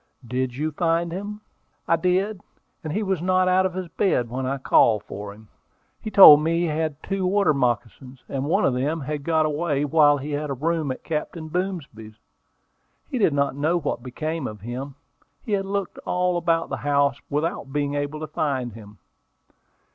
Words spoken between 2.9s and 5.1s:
was not out of his bed when I called